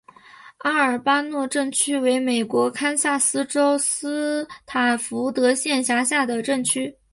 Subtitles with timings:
[0.57, 6.97] 阿尔巴诺镇区为美国堪萨斯州斯塔福德县辖下的镇区。